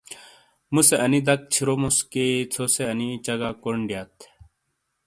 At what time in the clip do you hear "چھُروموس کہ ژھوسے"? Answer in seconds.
1.53-2.83